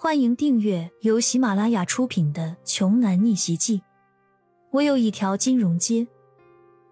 [0.00, 3.78] 欢迎订阅由喜马拉雅出品的《穷男逆袭记》。
[4.70, 6.06] 我有一条金融街。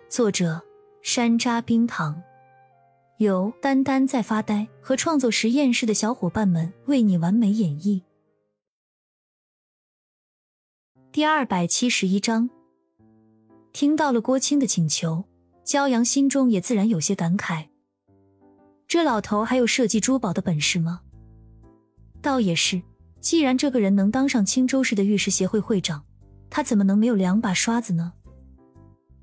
[0.08, 0.60] 作者：
[1.02, 2.20] 山楂冰糖，
[3.18, 8.02] 由丹丹在发呆和创作实验室的小伙伴们为你完美演绎。
[11.12, 12.50] 第二百七十一章，
[13.72, 15.22] 听到了郭青的请求，
[15.62, 17.68] 焦阳心中也自然有些感慨。
[18.88, 21.02] 这老头还有设计珠宝的本事吗？
[22.20, 22.82] 倒也是。
[23.26, 26.04] 既然这个人能当上青州市的玉石协会会长，
[26.48, 28.12] 他怎么能没有两把刷子呢？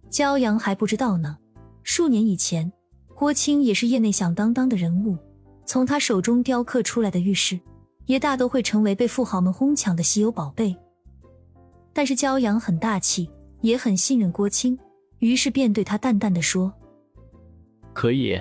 [0.10, 1.38] 焦阳还不知道呢。
[1.84, 2.70] 数年以前，
[3.16, 5.18] 郭青也是业内响当当的人物，
[5.66, 7.58] 从他手中雕刻出来的玉石，
[8.06, 10.76] 也大都会成为被富豪们哄抢的稀有宝贝。
[11.94, 13.30] 但是焦阳很大气，
[13.62, 14.78] 也很信任郭青，
[15.20, 16.74] 于是便对他淡淡的说
[17.96, 18.38] ：“可以，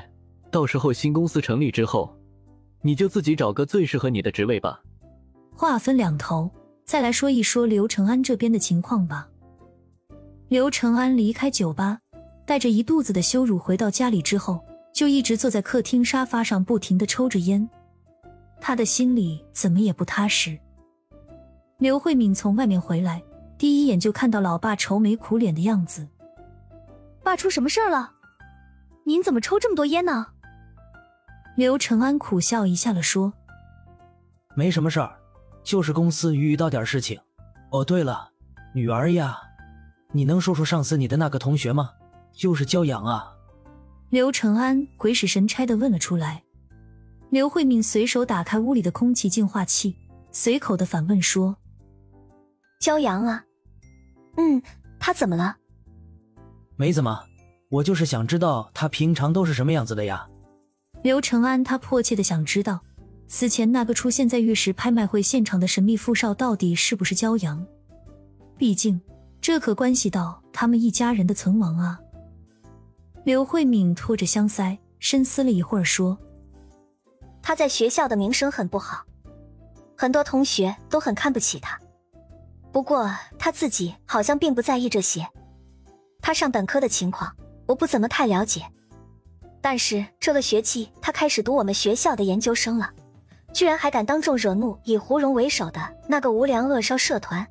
[0.50, 2.12] 到时候新公司成立之后，
[2.80, 4.82] 你就自己找个最适合你的职位吧。”
[5.54, 6.50] 话分两头，
[6.84, 9.28] 再来说一说刘承安这边的情况吧。
[10.48, 11.98] 刘承安离开酒吧，
[12.44, 14.60] 带着一肚子的羞辱回到家里之后，
[14.92, 17.68] 就一直坐在客厅沙发上，不停的抽着烟。
[18.60, 20.58] 他的心里怎么也不踏实。
[21.78, 23.22] 刘慧敏从外面回来，
[23.56, 26.06] 第一眼就看到老爸愁眉苦脸的样子。
[27.22, 28.12] 爸出什么事儿了？
[29.04, 30.28] 您怎么抽这么多烟呢？
[31.56, 33.32] 刘承安苦笑一下了，说
[34.54, 35.16] ：“没什么事儿。”
[35.62, 37.18] 就是公司遇到点事情。
[37.70, 38.30] 哦，对了，
[38.74, 39.38] 女儿呀，
[40.12, 41.90] 你能说说上次你的那个同学吗？
[42.32, 43.32] 就是焦阳啊。
[44.10, 46.42] 刘承安鬼使神差的问了出来。
[47.30, 49.96] 刘慧敏随手打开屋里的空气净化器，
[50.30, 51.56] 随口的反问说
[52.78, 53.42] ：“焦阳啊，
[54.36, 54.62] 嗯，
[55.00, 55.56] 他怎么了？
[56.76, 57.22] 没怎么，
[57.70, 60.28] 我就是想知道他平常都是什么样子的呀。”
[61.02, 62.80] 刘承安他迫切的想知道。
[63.26, 67.66] 此前那个出现在玉石拍卖会现场的神秘富少，到底是不是焦阳？
[68.58, 69.00] 毕竟
[69.40, 71.98] 这可关系到他们一家人的存亡啊！
[73.24, 76.18] 刘慧敏拖着香腮，深思了一会儿，说
[77.42, 79.04] ：“他在学校的名声很不好，
[79.96, 81.78] 很多同学都很看不起他。
[82.70, 85.26] 不过他自己好像并不在意这些。
[86.20, 87.34] 他上本科的情况，
[87.66, 88.62] 我不怎么太了解。
[89.60, 92.92] 但是这个学期他开始读我们学校的研究生了。”
[93.52, 97.46] 居然还敢当众惹怒以胡荣为首的那个无良恶少社团，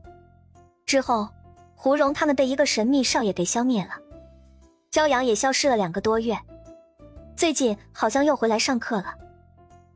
[0.85, 1.29] 之后，
[1.75, 3.91] 胡荣他们被一个神秘少爷给消灭了，
[4.89, 6.37] 焦阳也消失了两个多月，
[7.35, 9.13] 最近好像又回来上课了，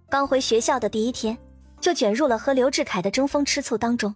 [0.07, 1.37] 刚回学校的第一天
[1.81, 4.13] 就卷入了和刘志凯的争风吃醋当中，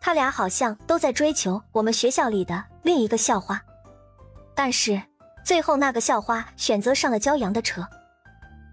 [0.00, 3.60] 他俩好像都在追求我们学校里的另一个校花，
[4.54, 5.00] 但是
[5.44, 7.88] 最后那个校花选择上了焦阳的车。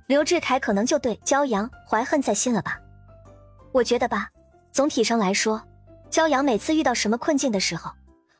[0.08, 2.80] 刘志凯可能就对焦阳怀恨在心了吧？
[3.74, 4.30] 我觉得吧，
[4.72, 5.62] 总体上来说，
[6.10, 7.92] 焦阳每次遇到什么困境的时候，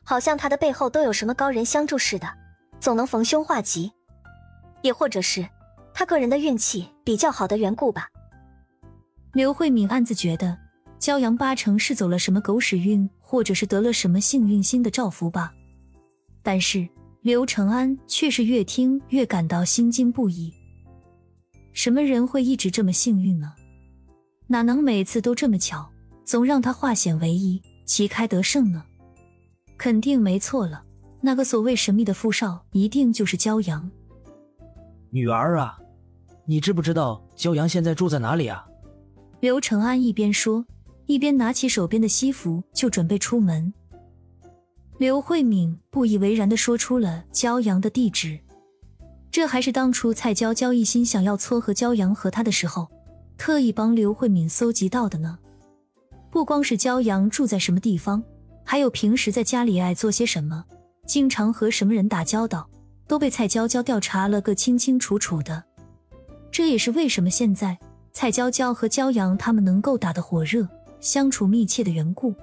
[0.06, 2.34] 好像他的背后都有什么高人相助似的，
[2.80, 3.92] 总能逢凶化吉。
[4.82, 5.46] 也或者是
[5.94, 8.08] 他个人的运气比较好的缘故吧。
[9.34, 10.58] 刘慧敏暗自觉得，
[10.98, 15.52] 焦阳八成是走了什么狗屎运，或者是得了什么幸运星的照拂吧。
[16.42, 16.88] 但是
[17.20, 20.54] 刘承安却是越听越感到心惊不已。
[21.78, 23.54] 什么人会一直这么幸运呢？
[24.48, 25.88] 哪能每次都这么巧，
[26.26, 28.84] 总让他化险为夷，旗开得胜呢？
[29.78, 30.84] 肯定没错了，
[31.22, 33.88] 那个所谓神秘的富少，一定就是骄阳。
[35.12, 35.78] 女儿啊，
[36.48, 38.66] 你知不知道骄阳现在住在哪里啊？
[39.40, 40.66] 刘承安一边说，
[41.06, 43.72] 一边拿起手边的西服就准备出门。
[44.98, 48.40] 刘慧敏不以为然的说出了骄阳的地址。
[49.38, 52.88] 这还是当初蔡娇娇一心想要撮合焦阳和他的时候，
[53.38, 55.38] 特意帮刘慧敏搜集到的呢。
[56.32, 58.24] 不光是焦阳住在什么地方，
[58.64, 60.66] 还有平时在家里爱做些什么，
[61.06, 62.68] 经常和什么人打交道，
[63.08, 65.64] 都被蔡娇娇调查了个清清楚楚的。
[66.50, 67.78] 这也是为什么现在
[68.14, 70.68] 蔡娇娇和焦阳他们能够打得火热，
[71.00, 72.34] 相处密切的缘故。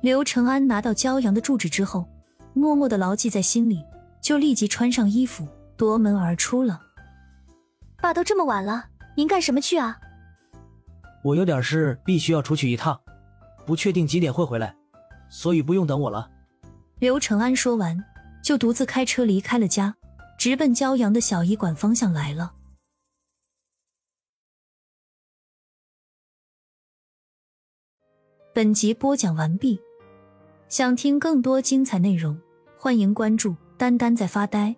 [0.00, 2.06] 刘承安拿到焦阳的住址之后，
[2.54, 3.82] 默默的牢记在心里，
[4.20, 5.44] 就立即穿上衣服。
[5.76, 6.80] 夺门而出了。
[8.00, 8.86] 爸，都这么晚了，
[9.16, 9.98] 您干什么去啊？
[11.22, 13.00] 我有点事，必须要出去一趟，
[13.64, 14.74] 不确定几点会回来，
[15.30, 16.28] 所以不用等我了。
[16.98, 18.04] 刘承安说完，
[18.42, 19.94] 就独自开车离开了家，
[20.36, 22.54] 直奔骄阳的小医馆方向来了。
[28.52, 29.80] 本集播讲完毕，
[30.68, 32.38] 想听更多精彩内容，
[32.76, 34.74] 欢迎关注“丹丹在发呆”。